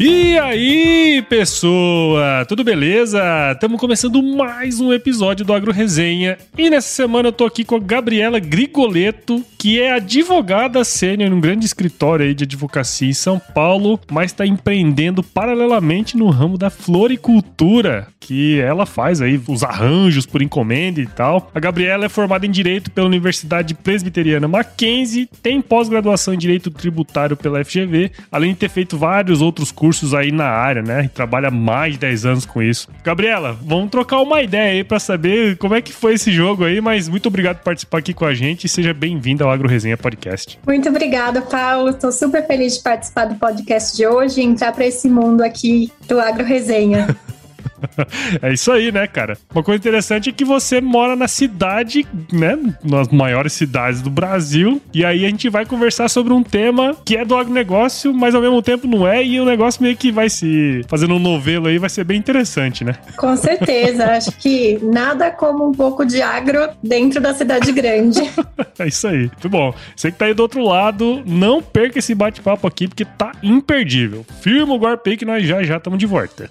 [0.00, 3.20] E aí, pessoa, tudo beleza?
[3.52, 7.74] Estamos começando mais um episódio do Agro Resenha e nessa semana eu tô aqui com
[7.74, 13.40] a Gabriela Grigoleto, que é advogada sênior num grande escritório aí de advocacia em São
[13.40, 20.26] Paulo, mas está empreendendo paralelamente no ramo da floricultura, que ela faz aí os arranjos
[20.26, 21.50] por encomenda e tal.
[21.52, 27.36] A Gabriela é formada em Direito pela Universidade Presbiteriana Mackenzie, tem pós-graduação em Direito Tributário
[27.36, 31.04] pela FGV, além de ter feito vários outros cursos cursos aí na área, né?
[31.04, 32.88] E trabalha mais de 10 anos com isso.
[33.02, 36.78] Gabriela, vamos trocar uma ideia aí para saber como é que foi esse jogo aí,
[36.78, 39.96] mas muito obrigado por participar aqui com a gente e seja bem-vindo ao Agro Resenha
[39.96, 40.60] Podcast.
[40.66, 41.88] Muito obrigada, Paulo.
[41.88, 45.90] Estou super feliz de participar do podcast de hoje e entrar para esse mundo aqui
[46.06, 47.16] do Agro Resenha.
[48.42, 49.36] é isso aí, né, cara?
[49.54, 52.58] Uma coisa interessante é que você mora na cidade, né?
[52.84, 54.80] Nas maiores cidades do Brasil.
[54.92, 58.40] E aí a gente vai conversar sobre um tema que é do agronegócio, mas ao
[58.40, 59.24] mesmo tempo não é.
[59.24, 62.84] E o negócio meio que vai se fazendo um novelo aí, vai ser bem interessante,
[62.84, 62.94] né?
[63.16, 64.06] Com certeza.
[64.18, 68.20] Acho que nada como um pouco de agro dentro da cidade grande.
[68.78, 69.18] é isso aí.
[69.18, 69.74] Muito bom.
[69.94, 74.24] Você que tá aí do outro lado, não perca esse bate-papo aqui, porque tá imperdível.
[74.40, 76.50] Firma o golpe aí que nós já já estamos de volta.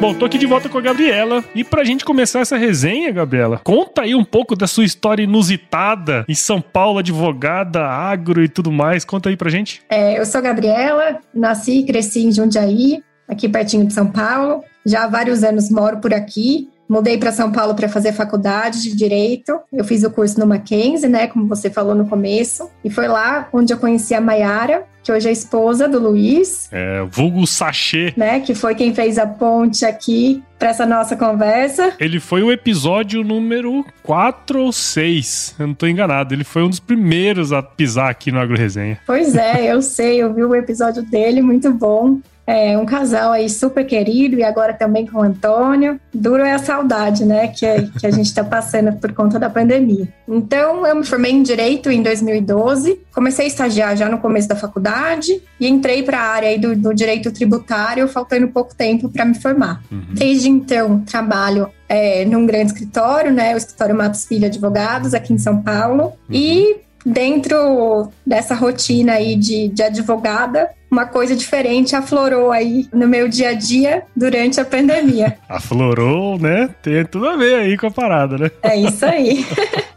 [0.00, 1.44] Bom, tô aqui de volta com a Gabriela.
[1.54, 6.24] E pra gente começar essa resenha, Gabriela, conta aí um pouco da sua história inusitada
[6.26, 9.04] em São Paulo, advogada, agro e tudo mais.
[9.04, 9.82] Conta aí pra gente.
[9.90, 14.64] É, eu sou a Gabriela, nasci e cresci em Jundiaí, aqui pertinho de São Paulo.
[14.86, 16.70] Já há vários anos moro por aqui.
[16.90, 19.60] Mudei para São Paulo para fazer faculdade de direito.
[19.72, 23.48] Eu fiz o curso no Mackenzie, né, como você falou no começo, e foi lá
[23.52, 26.68] onde eu conheci a Maiara, que hoje é esposa do Luiz.
[26.72, 28.12] É, vulgo sachê.
[28.16, 31.92] Né, que foi quem fez a ponte aqui para essa nossa conversa.
[32.00, 36.34] Ele foi o episódio número 4 ou 6, eu não tô enganado.
[36.34, 38.98] Ele foi um dos primeiros a pisar aqui no Agro Resenha.
[39.06, 42.18] Pois é, eu sei, eu vi o episódio dele, muito bom.
[42.50, 46.00] É um casal aí super querido e agora também com o Antônio.
[46.12, 49.48] Duro é a saudade, né, que, é, que a gente está passando por conta da
[49.48, 50.08] pandemia.
[50.26, 54.56] Então, eu me formei em Direito em 2012, comecei a estagiar já no começo da
[54.56, 59.24] faculdade e entrei para a área aí do, do, Direito Tributário, faltando pouco tempo para
[59.24, 59.80] me formar.
[59.90, 60.06] Uhum.
[60.10, 65.38] Desde então, trabalho é, num grande escritório, né, o escritório Matos Filho Advogados, aqui em
[65.38, 66.12] São Paulo, uhum.
[66.32, 73.28] e dentro dessa rotina aí de, de advogada, uma coisa diferente aflorou aí no meu
[73.28, 75.38] dia a dia durante a pandemia.
[75.48, 76.68] aflorou, né?
[76.82, 78.50] Tem tudo a ver aí com a parada, né?
[78.62, 79.46] É isso aí.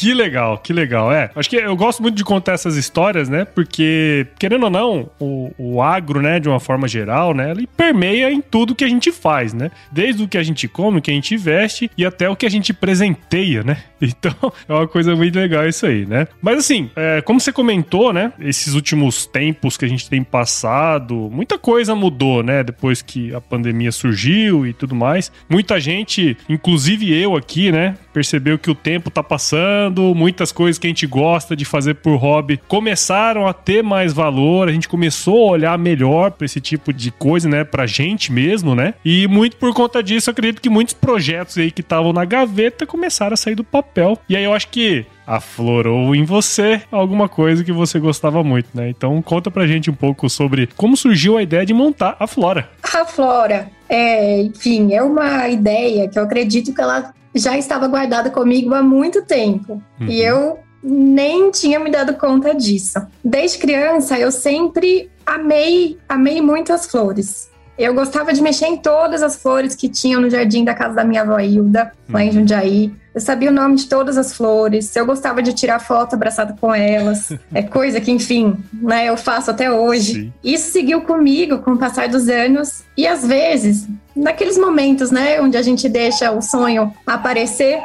[0.00, 1.12] Que legal, que legal.
[1.12, 3.44] É, acho que eu gosto muito de contar essas histórias, né?
[3.44, 8.32] Porque, querendo ou não, o, o agro, né, de uma forma geral, né, ele permeia
[8.32, 9.70] em tudo que a gente faz, né?
[9.92, 12.46] Desde o que a gente come, o que a gente veste e até o que
[12.46, 13.76] a gente presenteia, né?
[14.02, 16.26] Então, é uma coisa muito legal isso aí, né?
[16.40, 18.32] Mas assim, é, como você comentou, né?
[18.40, 22.64] Esses últimos tempos que a gente tem passado, muita coisa mudou, né?
[22.64, 25.30] Depois que a pandemia surgiu e tudo mais.
[25.50, 27.94] Muita gente, inclusive eu aqui, né?
[28.12, 32.16] Percebeu que o tempo tá passando muitas coisas que a gente gosta de fazer por
[32.16, 36.92] hobby começaram a ter mais valor, a gente começou a olhar melhor para esse tipo
[36.92, 38.94] de coisa, né, pra gente mesmo, né?
[39.04, 42.86] E muito por conta disso, eu acredito que muitos projetos aí que estavam na gaveta
[42.86, 44.18] começaram a sair do papel.
[44.28, 48.88] E aí eu acho que aflorou em você alguma coisa que você gostava muito, né?
[48.88, 52.68] Então conta pra gente um pouco sobre como surgiu a ideia de montar a Flora.
[52.82, 58.30] A Flora, é, enfim, é uma ideia que eu acredito que ela já estava guardada
[58.30, 59.82] comigo há muito tempo.
[60.00, 60.06] Uhum.
[60.06, 63.00] E eu nem tinha me dado conta disso.
[63.22, 67.49] Desde criança, eu sempre amei, amei muito as flores.
[67.82, 71.04] Eu gostava de mexer em todas as flores que tinham no jardim da casa da
[71.04, 72.34] minha avó Hilda, lá em uhum.
[72.34, 72.92] Jundiaí.
[73.14, 76.74] Eu sabia o nome de todas as flores, eu gostava de tirar foto abraçada com
[76.74, 77.32] elas.
[77.52, 80.12] é coisa que, enfim, né, eu faço até hoje.
[80.12, 80.32] Sim.
[80.44, 85.56] Isso seguiu comigo com o passar dos anos e às vezes, naqueles momentos, né, onde
[85.56, 87.80] a gente deixa o sonho aparecer,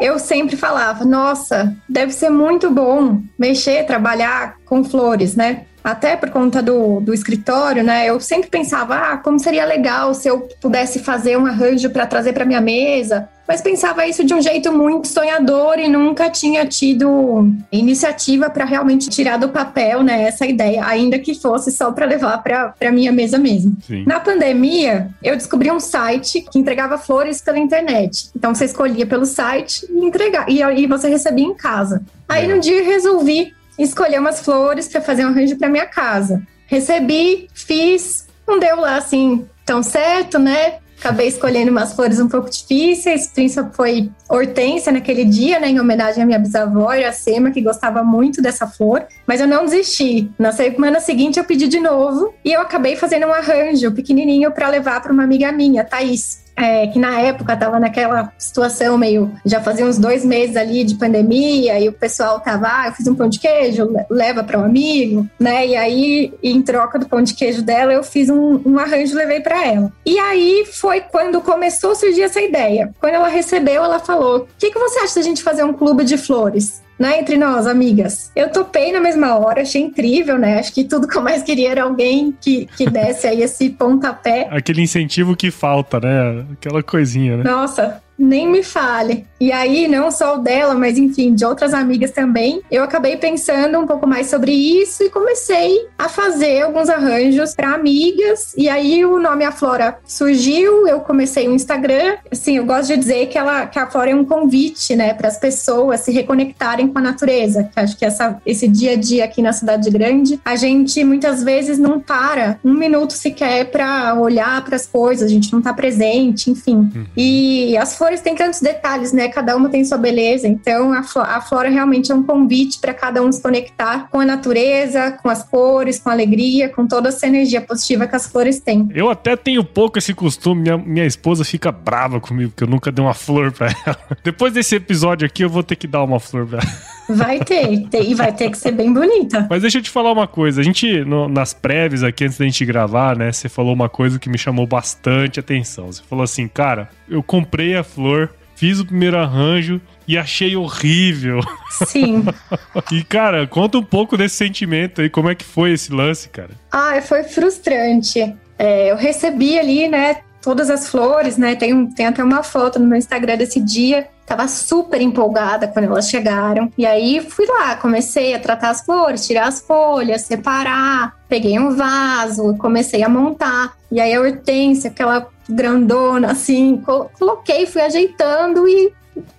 [0.00, 5.64] eu sempre falava: "Nossa, deve ser muito bom mexer, trabalhar com flores, né?
[5.84, 8.08] até por conta do, do escritório, né?
[8.08, 12.32] Eu sempre pensava, ah, como seria legal se eu pudesse fazer um arranjo para trazer
[12.32, 13.28] para minha mesa.
[13.48, 19.10] Mas pensava isso de um jeito muito sonhador e nunca tinha tido iniciativa para realmente
[19.10, 23.38] tirar do papel, né, essa ideia, ainda que fosse só para levar para minha mesa
[23.38, 23.76] mesmo.
[23.84, 24.04] Sim.
[24.06, 28.30] Na pandemia, eu descobri um site que entregava flores pela internet.
[28.36, 32.02] Então você escolhia pelo site e entregar e aí você recebia em casa.
[32.28, 32.54] Aí é.
[32.54, 36.42] um dia eu resolvi escolher umas flores para fazer um arranjo para minha casa.
[36.66, 40.78] Recebi, fiz, não deu lá assim tão certo, né?
[40.98, 46.22] Acabei escolhendo umas flores um pouco difíceis, principalmente foi hortênsia naquele dia, né, em homenagem
[46.22, 50.30] à minha bisavó, Iracema, que gostava muito dessa flor, mas eu não desisti.
[50.38, 54.68] Na semana seguinte eu pedi de novo e eu acabei fazendo um arranjo pequenininho para
[54.68, 59.32] levar para uma amiga minha, Thaís é, que na época estava naquela situação meio.
[59.44, 63.06] Já fazia uns dois meses ali de pandemia, e o pessoal tava, ah, eu fiz
[63.06, 65.66] um pão de queijo, leva para um amigo, né?
[65.66, 69.40] E aí, em troca do pão de queijo dela, eu fiz um, um arranjo levei
[69.40, 69.92] para ela.
[70.04, 72.92] E aí foi quando começou a surgir essa ideia.
[73.00, 76.04] Quando ela recebeu, ela falou: o que, que você acha da gente fazer um clube
[76.04, 76.81] de flores?
[77.02, 78.30] Né, entre nós, amigas.
[78.36, 80.60] Eu topei na mesma hora, achei incrível, né?
[80.60, 84.46] Acho que tudo que eu mais queria era alguém que, que desse aí esse pontapé.
[84.48, 86.46] Aquele incentivo que falta, né?
[86.52, 87.42] Aquela coisinha, né?
[87.42, 89.26] Nossa, nem me fale.
[89.40, 93.76] E aí, não só o dela, mas enfim, de outras amigas também, eu acabei pensando
[93.76, 98.54] um pouco mais sobre isso e comecei a fazer alguns arranjos para amigas.
[98.56, 102.16] E aí o nome A Flora surgiu, eu comecei o Instagram.
[102.30, 105.26] Assim, eu gosto de dizer que, ela, que a Flora é um convite, né, para
[105.26, 107.64] as pessoas se reconectarem com a natureza.
[107.64, 111.42] Que acho que essa, esse dia a dia aqui na cidade grande, a gente muitas
[111.42, 115.74] vezes não para um minuto sequer para olhar para as coisas, a gente não está
[115.74, 116.88] presente, enfim.
[116.94, 117.06] Uhum.
[117.16, 119.28] E as flores têm tantos detalhes, né?
[119.28, 120.46] Cada uma tem sua beleza.
[120.46, 124.20] Então, a, flora, a flora realmente é um convite para cada um se conectar com
[124.20, 128.26] a natureza, com as cores, com a alegria, com toda essa energia positiva que as
[128.26, 128.88] flores têm.
[128.94, 130.62] Eu até tenho pouco esse costume.
[130.62, 133.98] Minha, minha esposa fica brava comigo, porque eu nunca dei uma flor para ela.
[134.22, 136.92] Depois desse episódio aqui, eu vou ter que dar uma flor pra ela.
[137.14, 139.46] Vai ter, ter, e vai ter que ser bem bonita.
[139.48, 140.60] Mas deixa eu te falar uma coisa.
[140.60, 143.30] A gente, no, nas prévias aqui, antes da gente gravar, né?
[143.30, 145.86] Você falou uma coisa que me chamou bastante atenção.
[145.86, 151.40] Você falou assim, cara, eu comprei a flor, fiz o primeiro arranjo e achei horrível.
[151.86, 152.24] Sim.
[152.90, 156.50] e, cara, conta um pouco desse sentimento aí, como é que foi esse lance, cara?
[156.70, 158.34] Ah, foi frustrante.
[158.58, 161.54] É, eu recebi ali, né, todas as flores, né?
[161.54, 164.08] Tem, tem até uma foto no meu Instagram desse dia.
[164.26, 166.70] Tava super empolgada quando elas chegaram.
[166.76, 171.16] E aí fui lá, comecei a tratar as flores, tirar as folhas, separar.
[171.28, 173.76] Peguei um vaso, comecei a montar.
[173.90, 176.82] E aí a hortência, aquela grandona, assim,
[177.18, 178.92] coloquei, fui ajeitando e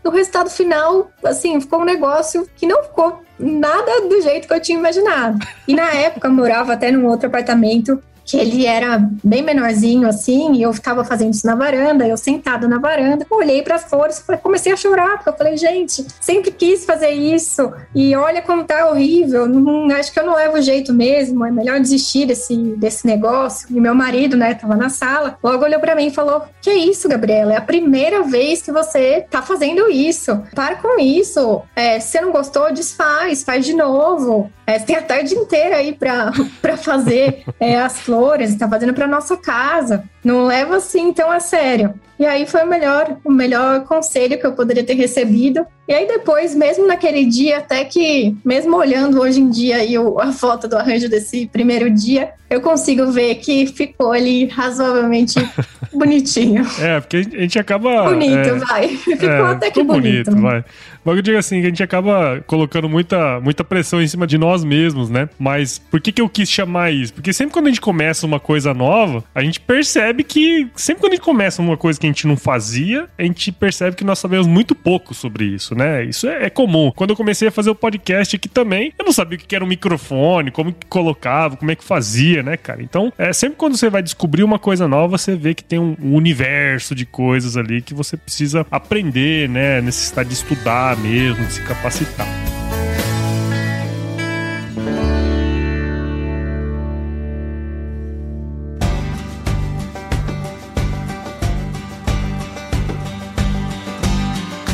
[0.04, 4.62] no resultado final, assim, ficou um negócio que não ficou nada do jeito que eu
[4.62, 5.40] tinha imaginado.
[5.68, 8.00] E na época eu morava até num outro apartamento
[8.34, 12.68] que ele era bem menorzinho assim, e eu estava fazendo isso na varanda, eu sentada
[12.68, 16.84] na varanda, olhei para as flores, comecei a chorar, porque eu falei, gente, sempre quis
[16.84, 21.46] fazer isso, e olha como tá horrível, não, acho que eu não levo jeito mesmo,
[21.46, 23.68] é melhor desistir desse, desse negócio.
[23.70, 27.08] E meu marido, né, tava na sala, logo olhou para mim e falou: Que isso,
[27.08, 27.54] Gabriela?
[27.54, 30.42] É a primeira vez que você tá fazendo isso.
[30.56, 31.62] Para com isso.
[31.76, 34.50] É, se você não gostou, desfaz, faz de novo.
[34.66, 36.32] É, tem a tarde inteira aí para
[36.78, 40.04] fazer é, as flores, está fazendo para nossa casa.
[40.24, 41.94] Não leva assim tão a sério.
[42.20, 45.66] E aí foi o melhor, o melhor conselho que eu poderia ter recebido.
[45.88, 50.32] E aí depois, mesmo naquele dia, até que, mesmo olhando hoje em dia aí a
[50.32, 55.36] foto do arranjo desse primeiro dia, eu consigo ver que ficou ali razoavelmente
[55.94, 56.66] bonitinho.
[56.80, 58.04] É, porque a gente acaba.
[58.04, 58.88] Bonito, é, vai.
[58.96, 60.32] Ficou é, até que bonito.
[60.32, 60.64] bonito vai.
[61.04, 64.38] Mas eu digo assim, que a gente acaba colocando muita, muita pressão em cima de
[64.38, 65.30] nós mesmos, né?
[65.38, 67.14] Mas por que, que eu quis chamar isso?
[67.14, 70.68] Porque sempre quando a gente começa uma coisa nova, a gente percebe que.
[70.76, 73.96] Sempre quando a gente começa uma coisa que a gente não fazia, a gente percebe
[73.96, 76.04] que nós sabemos muito pouco sobre isso, né?
[76.06, 76.92] Isso é, é comum.
[76.96, 79.64] Quando eu comecei a fazer o podcast aqui também, eu não sabia o que era
[79.64, 82.82] um microfone, como que colocava, como é que fazia, né, cara?
[82.82, 85.96] Então, é, sempre quando você vai descobrir uma coisa nova, você vê que tem um,
[86.02, 89.82] um universo de coisas ali que você precisa aprender, né?
[89.82, 92.28] Necessitar de estudar estudar mesmo, se capacitar.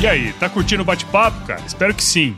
[0.01, 1.61] E aí, tá curtindo o bate-papo, cara?
[1.65, 2.37] Espero que sim.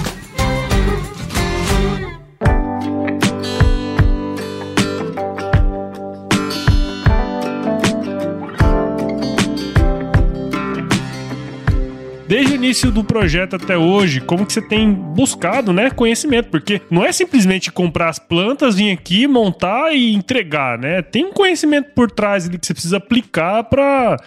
[12.61, 16.49] Início do projeto até hoje, como que você tem buscado, né, conhecimento?
[16.49, 21.01] Porque não é simplesmente comprar as plantas, vir aqui, montar e entregar, né?
[21.01, 24.17] Tem um conhecimento por trás ali que você precisa aplicar para,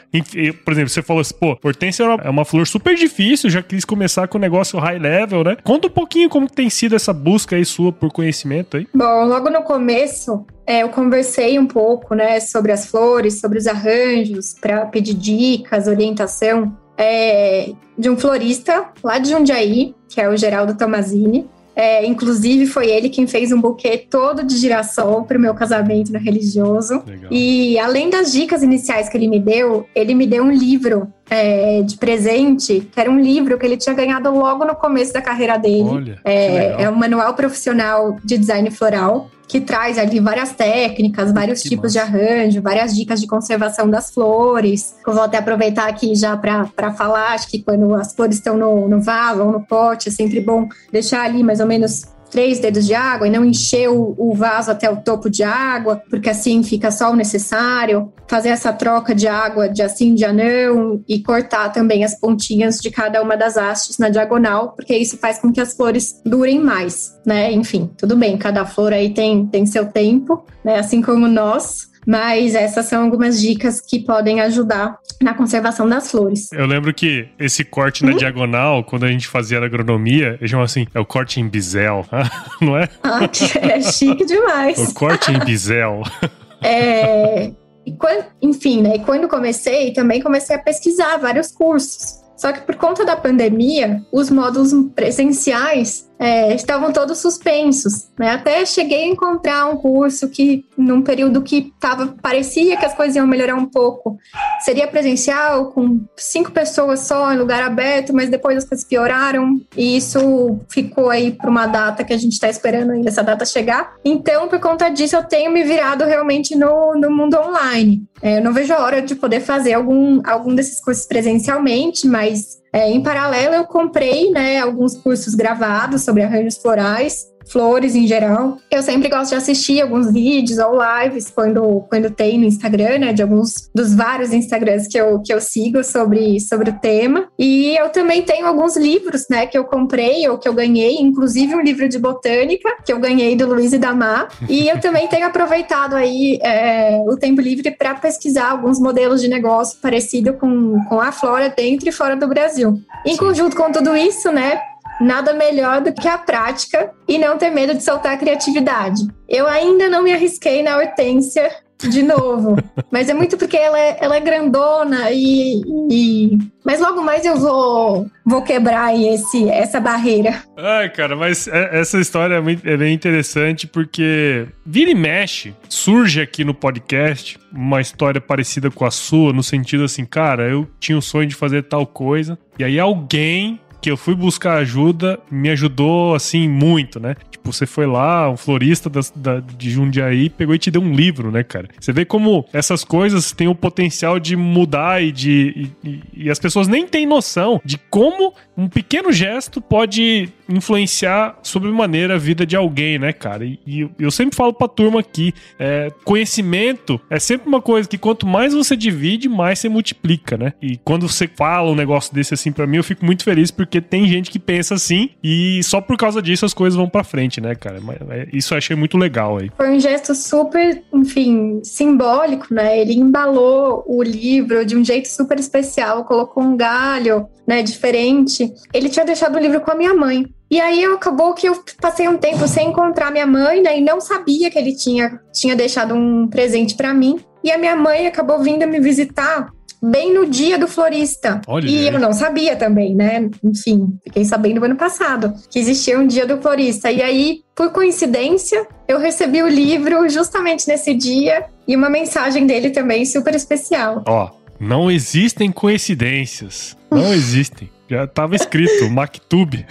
[0.64, 4.26] por exemplo, você falou assim, pô, hortência é uma flor super difícil, já quis começar
[4.26, 5.57] com um negócio high level, né?
[5.62, 8.88] Conta um pouquinho como tem sido essa busca aí sua por conhecimento aí.
[8.93, 13.67] Bom, logo no começo, é, eu conversei um pouco, né, sobre as flores, sobre os
[13.67, 20.37] arranjos, para pedir dicas, orientação é, de um florista lá de Jundiaí, que é o
[20.37, 21.49] Geraldo Tomazini.
[21.77, 26.13] É, inclusive, foi ele quem fez um buquê todo de girassol para o meu casamento
[26.13, 27.03] no religioso.
[27.05, 27.33] Legal.
[27.33, 31.83] E além das dicas iniciais que ele me deu, ele me deu um livro é,
[31.83, 35.57] de presente, que era um livro que ele tinha ganhado logo no começo da carreira
[35.57, 35.88] dele.
[35.88, 41.62] Olha, é, é um manual profissional de design floral que traz ali várias técnicas, vários
[41.62, 42.11] que tipos massa.
[42.11, 44.95] de arranjo, várias dicas de conservação das flores.
[45.07, 48.88] Eu vou até aproveitar aqui já para falar, acho que quando as flores estão no,
[48.88, 52.85] no vaso ou no pote, é sempre bom deixar ali mais ou menos três dedos
[52.85, 56.64] de água e não encher o, o, vaso até o topo de água, porque assim
[56.64, 58.12] fica só o necessário.
[58.26, 62.91] Fazer essa troca de água de assim de anão e cortar também as pontinhas de
[62.91, 67.17] cada uma das hastes na diagonal, porque isso faz com que as flores durem mais,
[67.25, 67.53] né?
[67.53, 70.81] Enfim, tudo bem, cada flor aí tem, tem seu tempo, né?
[70.81, 71.94] Assim como nós.
[72.06, 76.52] Mas essas são algumas dicas que podem ajudar na conservação das flores.
[76.52, 78.16] Eu lembro que esse corte na hum?
[78.16, 82.06] diagonal, quando a gente fazia na agronomia, eles chamam assim, é o corte em bisel,
[82.61, 82.88] não é?
[83.02, 83.20] Ah,
[83.61, 84.78] é chique demais.
[84.78, 86.02] o corte em bisel.
[86.66, 87.52] É,
[87.84, 92.25] e quando, enfim, né, quando comecei, também comecei a pesquisar vários cursos.
[92.37, 98.09] Só que por conta da pandemia, os módulos presenciais é, estavam todos suspensos.
[98.18, 98.30] Né?
[98.30, 103.16] Até cheguei a encontrar um curso que, num período que tava, parecia que as coisas
[103.16, 104.16] iam melhorar um pouco,
[104.61, 109.97] seria presencial, com cinco pessoas só, em lugar aberto, mas depois as coisas pioraram, e
[109.97, 113.94] isso ficou aí para uma data que a gente está esperando ainda essa data chegar.
[114.04, 118.02] Então, por conta disso, eu tenho me virado realmente no, no mundo online.
[118.23, 122.63] É, eu não vejo a hora de poder fazer algum, algum desses cursos presencialmente, mas
[122.75, 128.59] é, em paralelo, eu comprei né, alguns cursos gravados sobre arranjos florais flores em geral.
[128.71, 133.13] Eu sempre gosto de assistir alguns vídeos ou lives quando, quando tem no Instagram, né?
[133.13, 137.29] De alguns dos vários Instagrams que eu, que eu sigo sobre, sobre o tema.
[137.39, 139.47] E eu também tenho alguns livros, né?
[139.47, 143.37] Que eu comprei ou que eu ganhei, inclusive um livro de botânica que eu ganhei
[143.37, 144.29] do Luiz e Damar.
[144.49, 149.29] E eu também tenho aproveitado aí é, o tempo livre para pesquisar alguns modelos de
[149.29, 152.81] negócio parecido com, com a flora dentro e fora do Brasil.
[153.05, 154.61] Em conjunto com tudo isso, né?
[155.01, 159.03] Nada melhor do que a prática e não ter medo de soltar a criatividade.
[159.29, 161.51] Eu ainda não me arrisquei na hortência
[161.89, 162.57] de novo,
[162.91, 165.61] mas é muito porque ela é, ela é grandona e,
[165.91, 170.43] e, Mas logo mais eu vou, vou quebrar esse, essa barreira.
[170.57, 175.55] Ai, cara, mas é, essa história é, muito, é bem interessante porque vira e mexe,
[175.69, 180.69] surge aqui no podcast uma história parecida com a sua, no sentido assim, cara, eu
[180.81, 185.21] tinha o sonho de fazer tal coisa, e aí alguém que eu fui buscar ajuda
[185.31, 187.17] me ajudou, assim, muito, né?
[187.45, 190.95] Tipo, você foi lá, um florista da, da, de Jundiaí, pegou e te deu um
[190.95, 191.69] livro, né, cara?
[191.79, 195.71] Você vê como essas coisas têm o potencial de mudar e de.
[195.85, 202.15] E, e, as pessoas nem têm noção de como um pequeno gesto pode influenciar sobremaneira
[202.15, 203.45] a vida de alguém, né, cara?
[203.45, 207.99] E, e eu sempre falo pra turma aqui, é, conhecimento é sempre uma coisa que
[207.99, 210.53] quanto mais você divide, mais você multiplica, né?
[210.63, 213.81] E quando você fala um negócio desse assim para mim, eu fico muito feliz porque
[213.81, 217.34] tem gente que pensa assim e só por causa disso as coisas vão para frente,
[217.41, 217.79] né, cara?
[218.11, 219.50] É, isso eu achei muito legal aí.
[219.57, 222.79] Foi um gesto super, enfim, simbólico, né?
[222.81, 228.53] Ele embalou o livro de um jeito super especial, colocou um galho, né, diferente.
[228.73, 230.26] Ele tinha deixado o livro com a minha mãe.
[230.50, 234.00] E aí acabou que eu passei um tempo sem encontrar minha mãe, né, e não
[234.00, 237.19] sabia que ele tinha, tinha deixado um presente para mim.
[237.43, 239.50] E a minha mãe acabou vindo me visitar
[239.91, 241.41] bem no dia do florista.
[241.47, 243.29] Olha e eu não sabia também, né?
[243.43, 246.91] Enfim, fiquei sabendo no ano passado que existia um dia do florista.
[246.91, 252.71] E aí, por coincidência, eu recebi o livro justamente nesse dia e uma mensagem dele
[252.71, 254.03] também super especial.
[254.07, 256.76] Ó, não existem coincidências.
[256.91, 257.71] Não existem.
[257.88, 259.67] Já estava escrito, Mactube.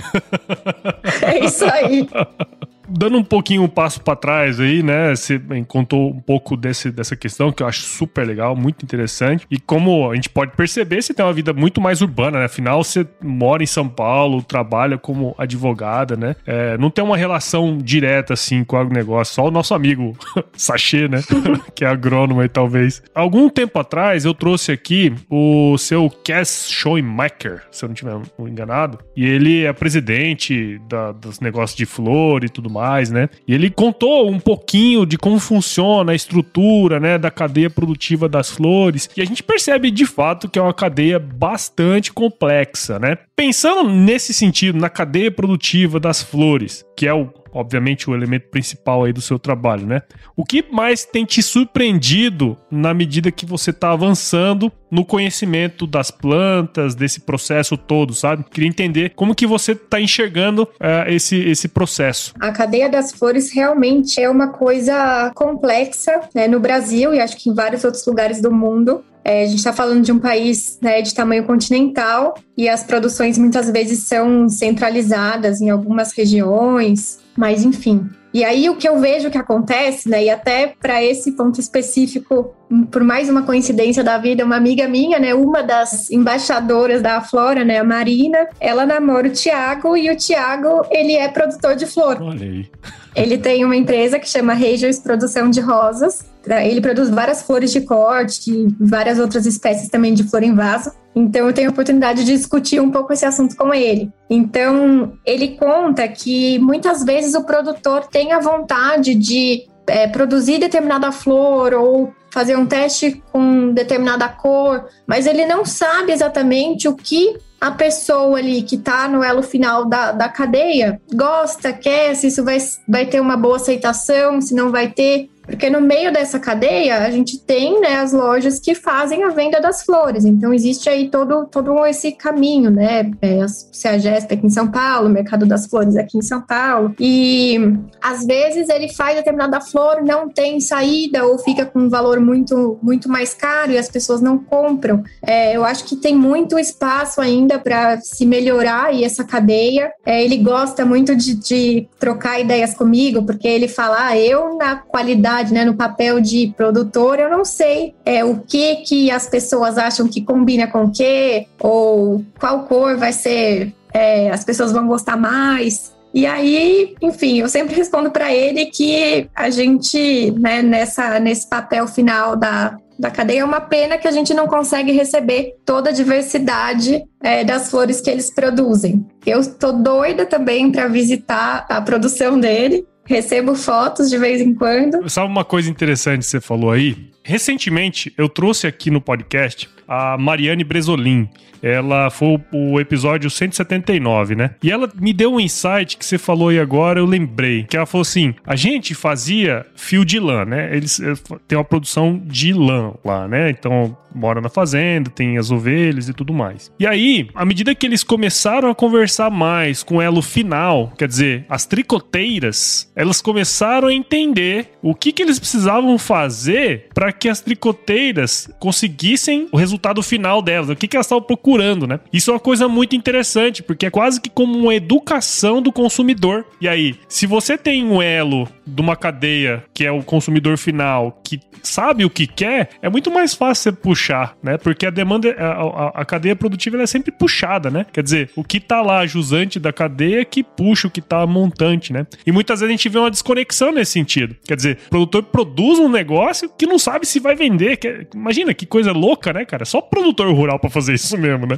[1.22, 2.08] É isso aí.
[2.94, 5.16] dando um pouquinho um passo para trás aí, né?
[5.16, 9.46] Você contou um pouco desse, dessa questão que eu acho super legal, muito interessante.
[9.50, 12.46] E como a gente pode perceber, você tem uma vida muito mais urbana, né?
[12.46, 16.36] Afinal, você mora em São Paulo, trabalha como advogada, né?
[16.46, 20.16] É, não tem uma relação direta assim com o agronegócio, só o nosso amigo
[20.54, 21.22] Sachê, né?
[21.76, 23.02] que é agrônomo aí, talvez.
[23.16, 29.00] Algum tempo atrás eu trouxe aqui o seu Cass Schoenmaker, se eu não estiver enganado,
[29.16, 33.30] e ele é presidente da, dos negócios de flor e tudo mais, né?
[33.48, 38.50] E ele contou um pouquinho de como funciona a estrutura, né, da cadeia produtiva das
[38.50, 43.18] flores, e a gente percebe de fato que é uma cadeia bastante complexa, né?
[43.36, 49.04] Pensando nesse sentido, na cadeia produtiva das flores, que é o obviamente, o elemento principal
[49.04, 50.02] aí do seu trabalho, né?
[50.36, 56.12] O que mais tem te surpreendido na medida que você está avançando no conhecimento das
[56.12, 58.44] plantas, desse processo todo, sabe?
[58.50, 62.34] Queria entender como que você está enxergando uh, esse, esse processo.
[62.40, 67.50] A cadeia das flores realmente é uma coisa complexa né, no Brasil e acho que
[67.50, 69.04] em vários outros lugares do mundo.
[69.24, 73.38] É, a gente está falando de um país né, de tamanho continental e as produções
[73.38, 78.10] muitas vezes são centralizadas em algumas regiões, mas enfim.
[78.34, 82.54] E aí o que eu vejo que acontece, né, e até para esse ponto específico,
[82.92, 87.64] por mais uma coincidência da vida, uma amiga minha, né, uma das embaixadoras da Flora,
[87.64, 92.18] né, a Marina, ela namora o Tiago e o Tiago, ele é produtor de flor.
[92.22, 92.68] Olha aí.
[93.16, 96.26] Ele tem uma empresa que chama Regios Produção de Rosas.
[96.46, 100.92] Ele produz várias flores de corte várias outras espécies também de flor em vaso.
[101.16, 104.12] Então eu tenho a oportunidade de discutir um pouco esse assunto com ele.
[104.30, 111.12] Então ele conta que muitas vezes o produtor tem a vontade de é, produzir determinada
[111.12, 117.38] flor ou fazer um teste com determinada cor, mas ele não sabe exatamente o que
[117.62, 122.44] a pessoa ali que está no elo final da, da cadeia gosta, quer, se isso
[122.44, 122.58] vai,
[122.90, 125.30] vai ter uma boa aceitação, se não vai ter.
[125.46, 129.60] Porque no meio dessa cadeia, a gente tem né, as lojas que fazem a venda
[129.60, 130.24] das flores.
[130.24, 133.12] Então, existe aí todo, todo esse caminho, né?
[133.22, 136.96] É, a CEAGESP aqui em São Paulo, o Mercado das Flores aqui em São Paulo.
[136.98, 137.60] E,
[138.02, 142.80] às vezes, ele faz determinada flor, não tem saída ou fica com um valor muito,
[142.82, 145.04] muito mais caro e as pessoas não compram.
[145.22, 149.92] É, eu acho que tem muito espaço ainda para se melhorar e essa cadeia.
[150.06, 154.78] É, ele gosta muito de, de trocar ideias comigo, porque ele fala, ah, eu, na
[154.78, 159.78] qualidade né, no papel de produtor, eu não sei é, o que que as pessoas
[159.78, 164.88] acham que combina com o que, ou qual cor vai ser, é, as pessoas vão
[164.88, 165.94] gostar mais.
[166.14, 171.88] E aí, enfim, eu sempre respondo para ele que a gente, né, nessa, nesse papel
[171.88, 175.94] final da, da cadeia, é uma pena que a gente não consegue receber toda a
[175.94, 179.06] diversidade é, das flores que eles produzem.
[179.26, 185.10] Eu estou doida também para visitar a produção dele, Recebo fotos de vez em quando.
[185.10, 187.12] Sabe uma coisa interessante que você falou aí?
[187.24, 191.30] Recentemente, eu trouxe aqui no podcast a Mariane Bresolin.
[191.62, 194.56] Ela foi o episódio 179, né?
[194.62, 197.64] E ela me deu um insight que você falou aí agora, eu lembrei.
[197.64, 200.76] Que ela falou assim: a gente fazia fio de lã, né?
[200.76, 201.14] Eles eh,
[201.48, 203.50] têm uma produção de lã lá, né?
[203.50, 206.72] Então mora na fazenda, tem as ovelhas e tudo mais.
[206.78, 211.08] E aí, à medida que eles começaram a conversar mais com ela o final, quer
[211.08, 217.30] dizer, as tricoteiras, elas começaram a entender o que, que eles precisavam fazer para que
[217.30, 222.00] as tricoteiras conseguissem o resultado final delas, o que, que elas estavam procurando, né?
[222.12, 226.46] Isso é uma coisa muito interessante, porque é quase que como uma educação do consumidor.
[226.60, 231.20] E aí, se você tem um elo de uma cadeia que é o consumidor final,
[231.24, 234.58] que sabe o que quer, é muito mais fácil você puxar, né?
[234.58, 237.86] Porque a demanda, a, a, a cadeia produtiva é sempre puxada, né?
[237.92, 241.94] Quer dizer, o que tá lá jusante da cadeia que puxa o que tá montante,
[241.94, 242.06] né?
[242.26, 244.36] E muitas vezes a gente vê uma desconexão nesse sentido.
[244.46, 247.78] Quer dizer, o produtor produz um negócio que não sabe se vai vender.
[247.78, 249.66] Que, imagina que coisa louca, né, cara?
[249.66, 251.58] Só produtor rural para fazer isso mesmo, né?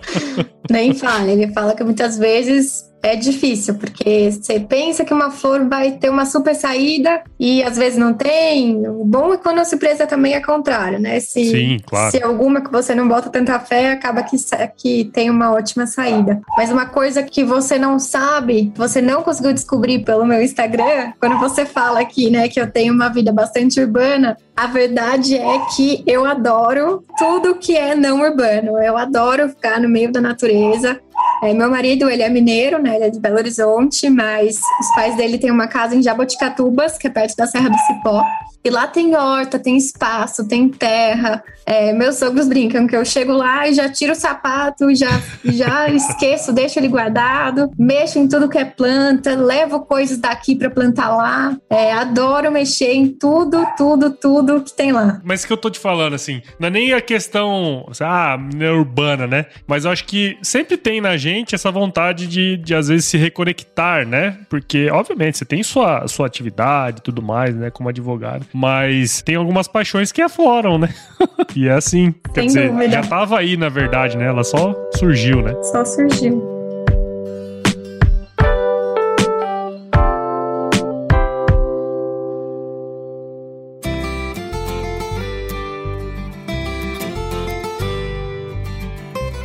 [0.70, 1.30] Nem fala.
[1.30, 6.10] Ele fala que muitas vezes é difícil, porque você pensa que uma flor vai ter
[6.10, 8.86] uma super saída e às vezes não tem.
[8.88, 11.20] O bom é quando a surpresa também é contrário, né?
[11.20, 12.10] Se, Sim, claro.
[12.10, 14.36] se alguma que você não bota tanta fé, acaba que,
[14.76, 16.40] que tem uma ótima saída.
[16.56, 21.38] Mas uma coisa que você não sabe, você não conseguiu descobrir pelo meu Instagram, quando
[21.38, 26.02] você fala aqui, né, que eu tenho uma vida bastante urbana, a verdade é que
[26.04, 28.76] eu adoro tudo que é não urbano.
[28.82, 31.00] Eu adoro ficar no meio da natureza.
[31.42, 32.96] É, meu marido, ele é mineiro, né?
[32.96, 37.06] Ele é de Belo Horizonte, mas os pais dele têm uma casa em Jaboticatubas, que
[37.06, 38.24] é perto da Serra do Cipó.
[38.64, 41.42] E lá tem horta, tem espaço, tem terra.
[41.64, 45.88] É, meus sogros brincam que eu chego lá e já tiro o sapato, já, já
[45.92, 51.14] esqueço, deixo ele guardado, mexo em tudo que é planta, levo coisas daqui para plantar
[51.14, 51.56] lá.
[51.68, 55.20] É, adoro mexer em tudo, tudo, tudo que tem lá.
[55.24, 59.26] Mas que eu tô te falando, assim, não é nem a questão, ah, é urbana,
[59.26, 59.46] né?
[59.66, 63.16] Mas eu acho que sempre tem na gente essa vontade de, de às vezes, se
[63.18, 64.38] reconectar, né?
[64.48, 67.70] Porque, obviamente, você tem sua, sua atividade e tudo mais, né?
[67.70, 68.46] Como advogado.
[68.52, 70.88] Mas tem algumas paixões que afloram, né?
[71.54, 72.14] e é assim.
[72.34, 72.90] Quer Sem dizer, dúvida.
[72.90, 74.26] já tava aí, na verdade, né?
[74.26, 75.54] Ela só surgiu, né?
[75.62, 76.58] Só surgiu.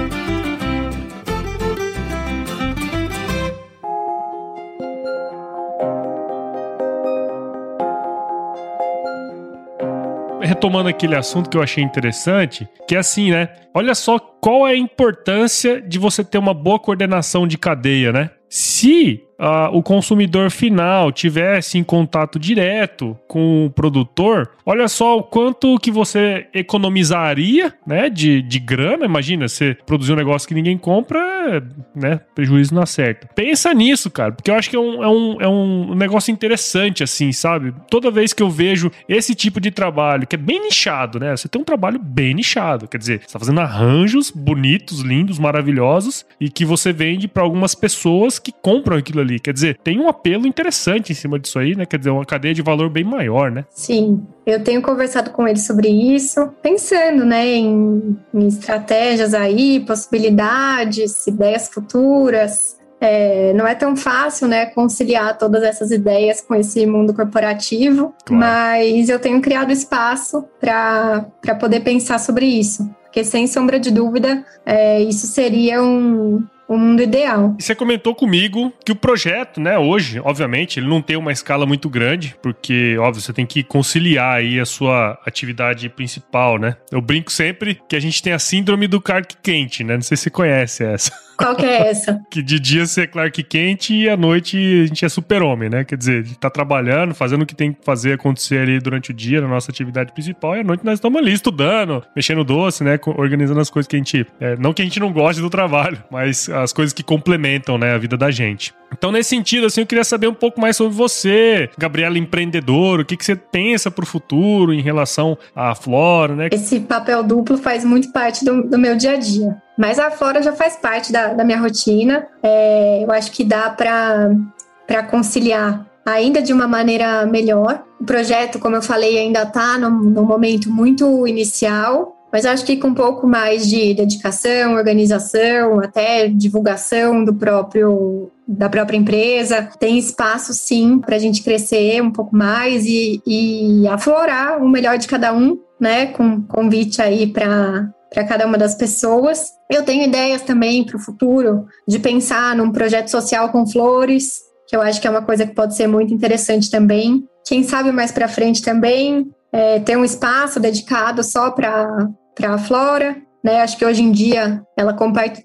[10.46, 13.50] retomando aquele assunto que eu achei interessante, que é assim, né?
[13.74, 18.30] Olha só qual é a importância de você ter uma boa coordenação de cadeia, né?
[18.56, 25.24] Se uh, o consumidor final tivesse em contato direto com o produtor, olha só o
[25.24, 29.06] quanto que você economizaria, né, de, de grana.
[29.06, 31.62] Imagina, você produzir um negócio que ninguém compra,
[31.94, 33.28] né, prejuízo não acerta.
[33.36, 37.04] Pensa nisso, cara, porque eu acho que é um, é um, é um negócio interessante,
[37.04, 37.74] assim, sabe?
[37.90, 41.48] Toda vez que eu vejo esse tipo de trabalho, que é bem nichado, né, você
[41.48, 46.50] tem um trabalho bem nichado, quer dizer, você tá fazendo arranjos bonitos, lindos, maravilhosos, e
[46.50, 49.40] que você vende para algumas pessoas que compram aquilo ali.
[49.40, 51.84] Quer dizer, tem um apelo interessante em cima disso aí, né?
[51.84, 53.66] Quer dizer, uma cadeia de valor bem maior, né?
[53.72, 54.24] Sim.
[54.46, 61.68] Eu tenho conversado com ele sobre isso, pensando, né, em, em estratégias aí, possibilidades, ideias
[61.70, 62.78] futuras.
[63.02, 68.40] É, não é tão fácil, né, conciliar todas essas ideias com esse mundo corporativo, claro.
[68.40, 71.26] mas eu tenho criado espaço para
[71.60, 72.88] poder pensar sobre isso.
[73.04, 77.56] Porque, sem sombra de dúvida, é, isso seria um, o mundo ideal.
[77.60, 81.66] E você comentou comigo que o projeto, né, hoje, obviamente, ele não tem uma escala
[81.66, 86.78] muito grande, porque, óbvio, você tem que conciliar aí a sua atividade principal, né?
[86.92, 89.96] Eu brinco sempre que a gente tem a síndrome do carque quente, né?
[89.96, 91.12] Não sei se você conhece essa.
[91.38, 92.22] Qual que é essa?
[92.30, 95.84] que de dia você é Clark Kent e à noite a gente é super-homem, né?
[95.84, 99.12] Quer dizer, a gente tá trabalhando, fazendo o que tem que fazer acontecer ali durante
[99.12, 102.84] o dia, na nossa atividade principal, e à noite nós estamos ali estudando, mexendo doce,
[102.84, 103.00] né?
[103.06, 104.26] Organizando as coisas que a gente.
[104.40, 107.94] É, não que a gente não goste do trabalho, mas as coisas que complementam, né,
[107.94, 108.74] a vida da gente.
[108.98, 113.06] Então, nesse sentido, assim, eu queria saber um pouco mais sobre você, Gabriela empreendedor, o
[113.06, 116.50] que, que você pensa para o futuro em relação à Flora, né?
[116.52, 119.58] Esse papel duplo faz muito parte do, do meu dia a dia.
[119.78, 122.28] Mas a Flora já faz parte da, da minha rotina.
[122.42, 127.84] É, eu acho que dá para conciliar ainda de uma maneira melhor.
[128.00, 132.78] O projeto, como eu falei, ainda está num, num momento muito inicial, mas acho que
[132.78, 139.98] com um pouco mais de dedicação, organização, até divulgação do próprio da própria empresa, tem
[139.98, 145.08] espaço sim para a gente crescer um pouco mais e, e aflorar o melhor de
[145.08, 146.08] cada um, né?
[146.08, 149.50] Com convite aí para para cada uma das pessoas.
[149.70, 154.76] Eu tenho ideias também para o futuro de pensar num projeto social com flores, que
[154.76, 157.26] eu acho que é uma coisa que pode ser muito interessante também.
[157.46, 162.10] Quem sabe mais para frente também é, ter um espaço dedicado só para
[162.42, 163.18] a flora.
[163.44, 163.62] Né?
[163.62, 164.96] Acho que hoje em dia ela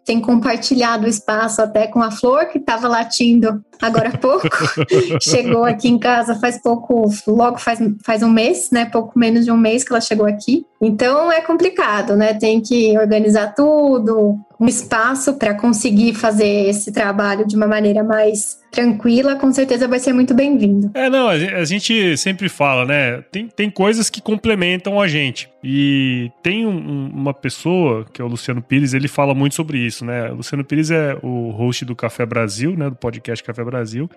[0.04, 4.48] tem compartilhado o espaço até com a Flor, que estava latindo agora há pouco.
[5.20, 8.84] chegou aqui em casa faz pouco, logo faz, faz um mês, né?
[8.86, 10.66] Pouco menos de um mês que ela chegou aqui.
[10.80, 12.34] Então é complicado, né?
[12.34, 18.60] Tem que organizar tudo, um espaço para conseguir fazer esse trabalho de uma maneira mais
[18.70, 20.90] tranquila, com certeza vai ser muito bem-vindo.
[20.94, 23.22] É, não, a gente sempre fala, né?
[23.32, 25.50] Tem, tem coisas que complementam a gente.
[25.62, 30.04] E tem um, uma pessoa, que é o Luciano Pires, ele fala muito sobre isso,
[30.04, 30.30] né?
[30.30, 32.88] O Luciano Pires é o host do Café Brasil, né?
[32.88, 33.69] Do podcast Café Brasil.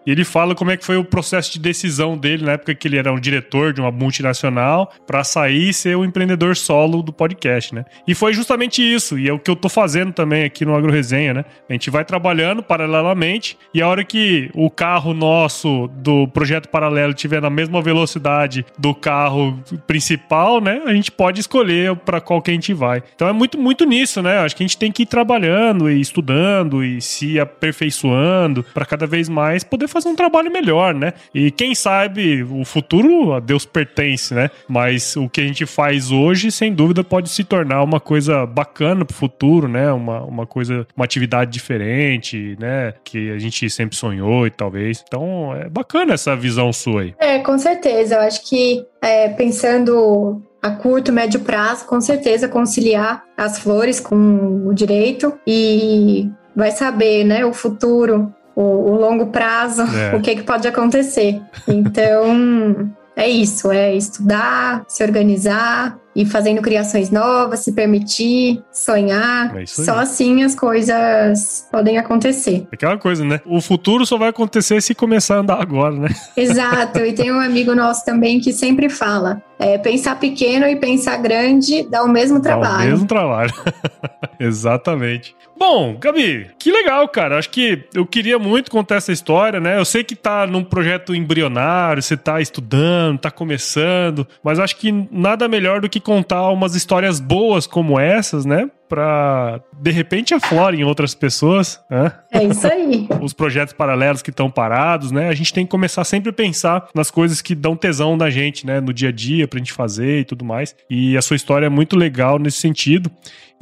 [0.05, 2.87] E ele fala como é que foi o processo de decisão dele na época que
[2.87, 7.13] ele era um diretor de uma multinacional para sair e ser o empreendedor solo do
[7.13, 7.85] podcast, né?
[8.07, 9.17] E foi justamente isso.
[9.17, 11.45] E é o que eu tô fazendo também aqui no Agro Resenha, né?
[11.69, 17.13] A gente vai trabalhando paralelamente e a hora que o carro nosso do projeto paralelo
[17.13, 20.81] tiver na mesma velocidade do carro principal, né?
[20.85, 23.03] A gente pode escolher para qual que a gente vai.
[23.15, 24.39] Então é muito, muito nisso, né?
[24.39, 29.05] Acho que a gente tem que ir trabalhando e estudando e se aperfeiçoando para cada
[29.05, 31.13] vez mais poder fazer um trabalho melhor, né?
[31.34, 34.49] E quem sabe o futuro a Deus pertence, né?
[34.67, 39.06] Mas o que a gente faz hoje, sem dúvida, pode se tornar uma coisa bacana
[39.06, 39.91] pro futuro, né?
[39.91, 42.93] Uma, uma coisa, uma atividade diferente, né?
[43.03, 45.03] Que a gente sempre sonhou e talvez.
[45.08, 47.15] Então é bacana essa visão sua aí.
[47.19, 48.15] É, com certeza.
[48.15, 54.65] Eu acho que é, pensando a curto, médio prazo, com certeza conciliar as flores com
[54.65, 60.15] o direito e vai saber, né, o futuro, o, o longo prazo, é.
[60.15, 61.41] o que, que pode acontecer.
[61.67, 69.56] Então, é isso, é estudar, se organizar, e fazendo criações novas, se permitir, sonhar.
[69.56, 72.67] É só assim as coisas podem acontecer.
[72.71, 73.41] Aquela coisa, né?
[73.45, 76.10] O futuro só vai acontecer se começar a andar agora, né?
[76.38, 76.99] Exato.
[76.99, 81.84] E tem um amigo nosso também que sempre fala: é, pensar pequeno e pensar grande
[81.89, 82.78] dá o mesmo trabalho.
[82.78, 83.54] Dá o mesmo trabalho.
[84.39, 85.36] Exatamente.
[85.58, 87.38] Bom, Gabi, que legal, cara.
[87.38, 89.78] Acho que eu queria muito contar essa história, né?
[89.78, 94.91] Eu sei que tá num projeto embrionário, você tá estudando, tá começando, mas acho que
[95.10, 98.69] nada melhor do que contar umas histórias boas como essas, né?
[98.93, 101.84] Pra de repente aflorem em outras pessoas.
[101.89, 102.12] Né?
[102.32, 103.08] É isso aí.
[103.19, 105.29] Os projetos paralelos que estão parados, né?
[105.29, 108.67] A gente tem que começar sempre a pensar nas coisas que dão tesão na gente,
[108.67, 108.79] né?
[108.79, 110.75] No dia a dia, pra gente fazer e tudo mais.
[110.88, 113.10] E a sua história é muito legal nesse sentido.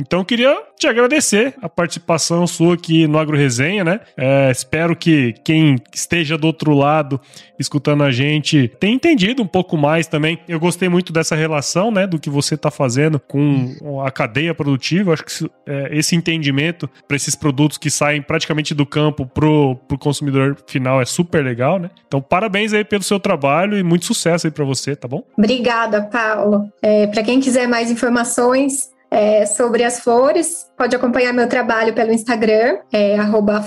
[0.01, 3.99] Então, eu queria te agradecer a participação sua aqui no Agro Resenha, né?
[4.17, 7.21] É, espero que quem esteja do outro lado
[7.59, 10.39] escutando a gente tenha entendido um pouco mais também.
[10.47, 12.07] Eu gostei muito dessa relação, né?
[12.07, 15.13] Do que você está fazendo com a cadeia produtiva.
[15.13, 19.97] Acho que é, esse entendimento para esses produtos que saem praticamente do campo pro, pro
[19.97, 21.89] consumidor final é super legal, né?
[22.07, 25.23] Então, parabéns aí pelo seu trabalho e muito sucesso aí para você, tá bom?
[25.37, 26.71] Obrigada, Paulo.
[26.81, 32.13] É, para quem quiser mais informações, é, sobre as flores, pode acompanhar meu trabalho pelo
[32.13, 33.17] Instagram, é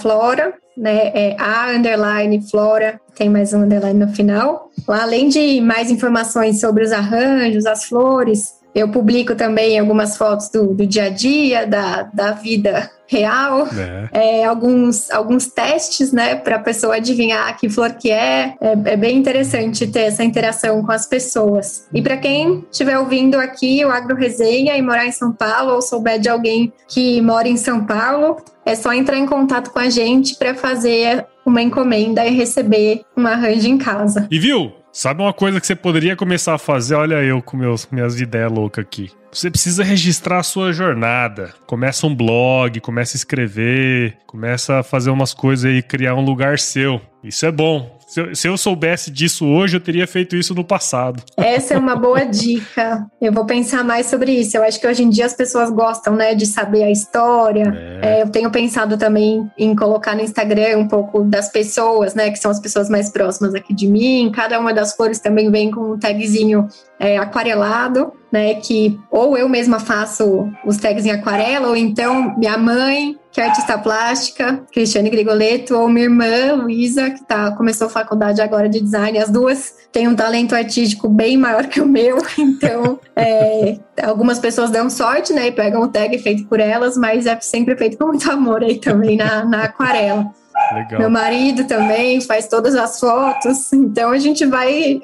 [0.01, 4.71] flora, né, é a underline flora, tem mais um underline no final.
[4.89, 10.75] Além de mais informações sobre os arranjos, as flores, eu publico também algumas fotos do,
[10.75, 13.69] do dia a dia, da, da vida real,
[14.13, 14.41] é.
[14.41, 18.55] É, alguns, alguns testes, né, para a pessoa adivinhar que flor que é.
[18.61, 18.73] é.
[18.73, 18.97] é.
[18.97, 21.87] bem interessante ter essa interação com as pessoas.
[21.93, 25.83] E para quem estiver ouvindo aqui o Agro Resenha e morar em São Paulo ou
[25.83, 29.91] souber de alguém que mora em São Paulo, é só entrar em contato com a
[29.91, 34.27] gente para fazer uma encomenda e receber um arranjo em casa.
[34.31, 34.73] E viu?
[34.95, 36.95] Sabe uma coisa que você poderia começar a fazer?
[36.95, 39.11] Olha eu com meus, minhas ideias loucas aqui.
[39.33, 41.53] Você precisa registrar a sua jornada.
[41.67, 46.61] Começa um blog, começa a escrever, começa a fazer umas coisas aí, criar um lugar
[46.61, 47.01] seu.
[47.25, 47.94] Isso é bom.
[48.07, 51.23] Se eu, se eu, soubesse disso hoje, eu teria feito isso no passado.
[51.37, 53.07] Essa é uma boa dica.
[53.21, 54.57] Eu vou pensar mais sobre isso.
[54.57, 58.01] Eu acho que hoje em dia as pessoas gostam, né, de saber a história.
[58.03, 58.21] É.
[58.21, 62.39] É, eu tenho pensado também em colocar no Instagram um pouco das pessoas, né, que
[62.39, 64.31] são as pessoas mais próximas aqui de mim.
[64.35, 68.55] Cada uma das cores também vem com um tagzinho é, aquarelado, né?
[68.55, 73.47] Que ou eu mesma faço os tags em aquarela, ou então minha mãe, que é
[73.47, 78.81] artista plástica, Cristiane Grigoleto, ou minha irmã, Luísa, que tá, começou a faculdade agora de
[78.81, 79.19] design.
[79.19, 84.71] As duas têm um talento artístico bem maior que o meu, então é, algumas pessoas
[84.71, 85.49] dão sorte, né?
[85.49, 88.79] E pegam o tag feito por elas, mas é sempre feito com muito amor aí
[88.79, 90.31] também na, na aquarela.
[90.73, 91.01] Legal.
[91.01, 95.01] Meu marido também faz todas as fotos, então a gente vai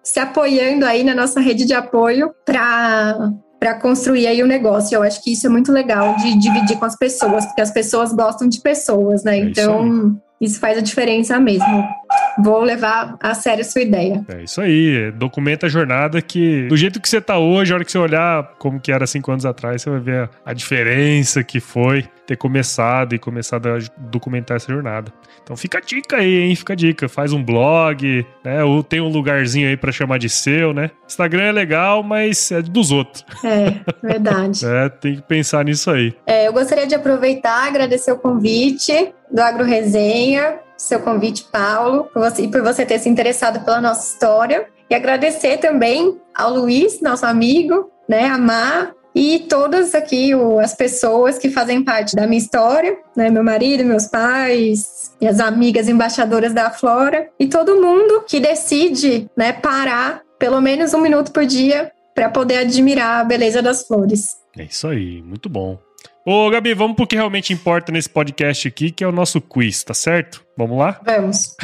[0.00, 4.96] se apoiando aí na nossa rede de apoio para para construir aí o negócio.
[4.96, 8.12] Eu acho que isso é muito legal de dividir com as pessoas, porque as pessoas
[8.12, 9.38] gostam de pessoas, né?
[9.38, 11.88] É então, isso faz a diferença mesmo.
[12.38, 14.24] Vou levar a sério a sua ideia.
[14.28, 15.10] É isso aí.
[15.12, 18.54] Documenta a jornada que, do jeito que você tá hoje, a hora que você olhar
[18.58, 23.14] como que era cinco anos atrás, você vai ver a diferença que foi ter começado
[23.14, 25.12] e começado a documentar essa jornada.
[25.42, 26.56] Então fica a dica aí, hein?
[26.56, 27.08] Fica a dica.
[27.08, 28.62] Faz um blog, né?
[28.64, 30.90] Ou tem um lugarzinho aí para chamar de seu, né?
[31.06, 33.24] Instagram é legal, mas é dos outros.
[33.44, 34.64] É, verdade.
[34.66, 36.14] é, tem que pensar nisso aí.
[36.26, 42.22] É, eu gostaria de aproveitar, agradecer o convite do Agro Resenha, seu convite, Paulo, por
[42.22, 44.66] você, e por você ter se interessado pela nossa história.
[44.90, 50.74] E agradecer também ao Luiz, nosso amigo, né, a Mar, e todas aqui o, as
[50.74, 56.52] pessoas que fazem parte da minha história, né, meu marido, meus pais, minhas amigas embaixadoras
[56.52, 61.92] da Flora e todo mundo que decide, né, parar pelo menos um minuto por dia
[62.14, 64.36] para poder admirar a beleza das flores.
[64.56, 65.78] É isso aí, muito bom.
[66.24, 69.82] Ô, Gabi, vamos pro que realmente importa nesse podcast aqui, que é o nosso quiz,
[69.82, 70.41] tá certo?
[70.56, 71.00] Vamos lá?
[71.04, 71.56] Vamos.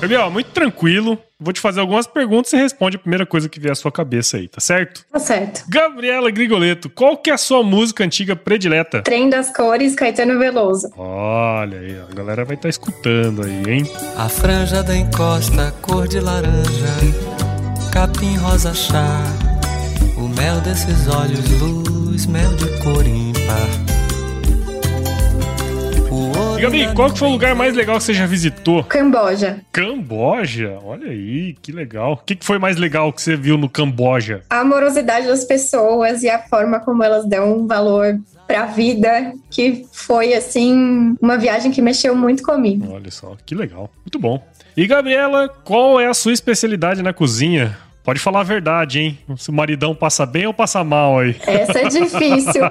[0.00, 1.18] Gabriel, muito tranquilo.
[1.40, 4.36] Vou te fazer algumas perguntas e responde a primeira coisa que vier à sua cabeça
[4.36, 5.04] aí, tá certo?
[5.10, 5.64] Tá certo.
[5.68, 9.02] Gabriela Grigoleto, qual que é a sua música antiga predileta?
[9.02, 10.88] Trem das Cores, Caetano Veloso.
[10.96, 13.90] Olha aí, a galera vai estar tá escutando aí, hein?
[14.16, 16.94] A franja da encosta, cor de laranja,
[17.92, 19.22] capim rosa chá,
[20.16, 23.97] o mel desses olhos, luz, mel de cor ímpar.
[26.58, 28.82] E Gabi, qual que foi o lugar mais legal que você já visitou?
[28.82, 29.60] Camboja.
[29.70, 30.76] Camboja?
[30.82, 32.14] Olha aí, que legal.
[32.14, 34.42] O que, que foi mais legal que você viu no Camboja?
[34.50, 38.18] A amorosidade das pessoas e a forma como elas dão um valor
[38.48, 42.92] pra vida, que foi, assim, uma viagem que mexeu muito comigo.
[42.92, 43.88] Olha só, que legal.
[43.98, 44.44] Muito bom.
[44.76, 47.78] E, Gabriela, qual é a sua especialidade na cozinha?
[48.02, 49.18] Pode falar a verdade, hein?
[49.36, 51.36] Se o maridão passa bem ou passa mal aí?
[51.46, 52.62] Essa é difícil.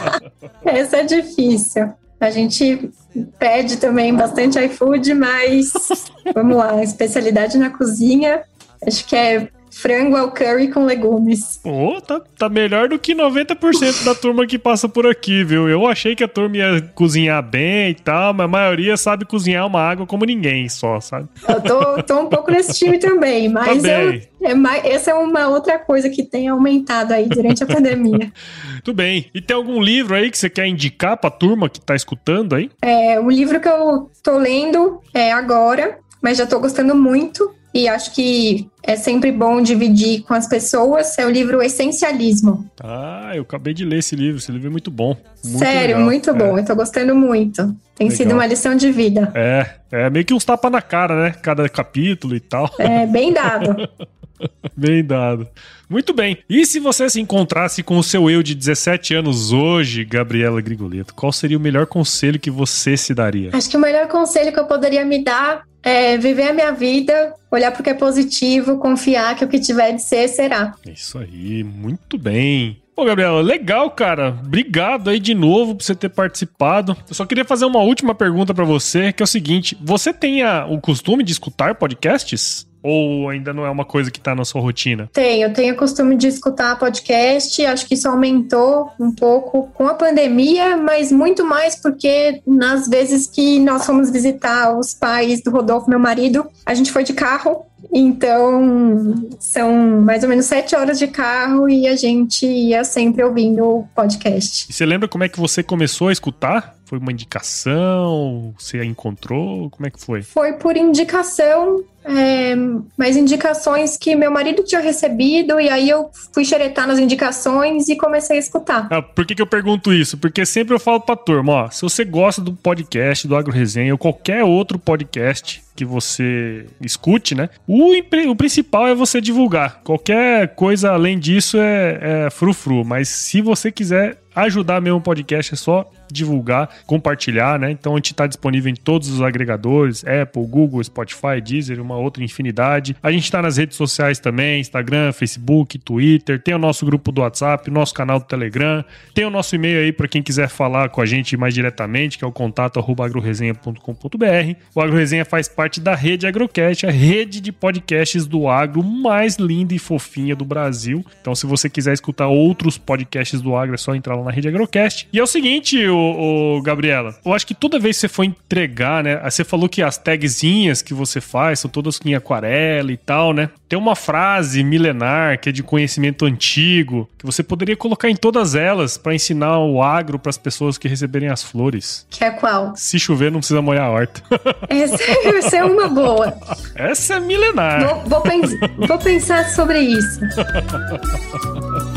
[0.64, 1.92] Essa é difícil.
[2.20, 2.90] A gente
[3.38, 5.72] pede também bastante iFood, mas
[6.34, 8.42] vamos lá, especialidade na cozinha,
[8.84, 11.60] acho que é frango ao curry com legumes.
[11.62, 15.68] Pô, tá, tá melhor do que 90% da turma que passa por aqui, viu?
[15.68, 19.66] Eu achei que a turma ia cozinhar bem e tal, mas a maioria sabe cozinhar
[19.66, 21.28] uma água como ninguém só, sabe?
[21.48, 25.48] Eu tô, tô um pouco nesse time também, mas eu, é mais, essa é uma
[25.48, 28.32] outra coisa que tem aumentado aí durante a pandemia.
[28.84, 29.26] Tudo bem.
[29.34, 32.70] E tem algum livro aí que você quer indicar pra turma que tá escutando aí?
[32.82, 37.86] É, o livro que eu tô lendo é agora, mas já tô gostando muito e
[37.86, 42.68] acho que é sempre bom dividir com as pessoas, é o livro Essencialismo.
[42.82, 45.16] Ah, eu acabei de ler esse livro, esse livro é muito bom.
[45.44, 46.02] Muito Sério, legal.
[46.02, 46.60] muito bom, é.
[46.60, 47.76] eu tô gostando muito.
[47.94, 48.16] Tem legal.
[48.16, 49.30] sido uma lição de vida.
[49.34, 51.34] É, é meio que uns tapas na cara, né?
[51.42, 52.70] Cada capítulo e tal.
[52.78, 53.88] É, bem dado.
[54.76, 55.46] bem dado.
[55.88, 56.38] Muito bem.
[56.48, 61.14] E se você se encontrasse com o seu eu de 17 anos hoje, Gabriela Grigoleto,
[61.14, 63.50] qual seria o melhor conselho que você se daria?
[63.52, 67.34] Acho que o melhor conselho que eu poderia me dar é viver a minha vida,
[67.50, 70.74] olhar para o que é positivo, confiar que o que tiver de ser, será.
[70.86, 72.82] Isso aí, muito bem.
[72.98, 74.36] Pô, Gabriela, legal, cara.
[74.44, 76.96] Obrigado aí de novo por você ter participado.
[77.08, 80.42] Eu só queria fazer uma última pergunta para você, que é o seguinte: você tem
[80.42, 82.67] a, o costume de escutar podcasts?
[82.82, 85.08] Ou ainda não é uma coisa que está na sua rotina?
[85.12, 87.64] Tenho, tenho o costume de escutar podcast.
[87.64, 93.26] Acho que isso aumentou um pouco com a pandemia, mas muito mais porque nas vezes
[93.26, 97.67] que nós fomos visitar os pais do Rodolfo, meu marido, a gente foi de carro
[97.92, 103.64] Então, são mais ou menos sete horas de carro e a gente ia sempre ouvindo
[103.64, 104.66] o podcast.
[104.68, 106.76] E você lembra como é que você começou a escutar?
[106.84, 108.54] Foi uma indicação?
[108.58, 109.68] Você a encontrou?
[109.68, 110.22] Como é que foi?
[110.22, 112.56] Foi por indicação, é,
[112.96, 117.96] mas indicações que meu marido tinha recebido, e aí eu fui xeretar nas indicações e
[117.96, 118.88] comecei a escutar.
[118.90, 120.16] Ah, por que, que eu pergunto isso?
[120.16, 123.92] Porque sempre eu falo pra turma, ó, se você gosta do podcast, do Agro Resenha,
[123.92, 127.48] ou qualquer outro podcast que você escute, né?
[127.64, 127.92] O,
[128.28, 129.80] o principal é você divulgar.
[129.84, 135.54] Qualquer coisa além disso é, é frufru, mas se você quiser ajudar mesmo o podcast,
[135.54, 137.70] é só divulgar, compartilhar, né?
[137.70, 142.22] Então a gente está disponível em todos os agregadores, Apple, Google, Spotify, Deezer, uma outra
[142.22, 142.96] infinidade.
[143.02, 147.20] A gente está nas redes sociais também, Instagram, Facebook, Twitter, tem o nosso grupo do
[147.20, 148.84] WhatsApp, nosso canal do Telegram,
[149.14, 152.24] tem o nosso e-mail aí para quem quiser falar com a gente mais diretamente, que
[152.24, 154.54] é o contato agroresenha.com.br.
[154.74, 159.74] O AgroResenha faz parte da rede Agrocast, a rede de podcasts do agro mais linda
[159.74, 161.04] e fofinha do Brasil.
[161.20, 164.48] Então se você quiser escutar outros podcasts do agro, é só entrar lá na rede
[164.48, 165.08] Agrocast.
[165.12, 169.02] E é o seguinte, o, Gabriela, eu acho que toda vez que você for entregar,
[169.02, 169.20] né?
[169.24, 173.50] Você falou que as tagzinhas que você faz são todas em aquarela e tal, né?
[173.68, 178.54] Tem uma frase milenar que é de conhecimento antigo que você poderia colocar em todas
[178.54, 182.06] elas para ensinar o agro para as pessoas que receberem as flores.
[182.08, 182.74] Que é qual?
[182.76, 184.22] Se chover, não precisa molhar a horta.
[184.68, 185.02] Essa,
[185.36, 186.34] essa é uma boa.
[186.74, 187.84] Essa é milenar.
[187.84, 190.20] Vou, vou, pens vou pensar sobre isso.